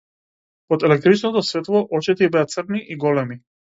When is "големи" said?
3.09-3.45